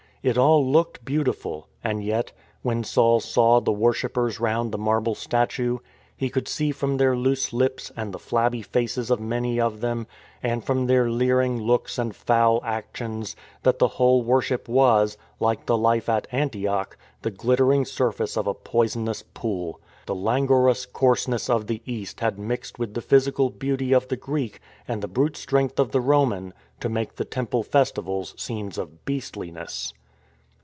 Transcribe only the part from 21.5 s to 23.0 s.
the East had mixed with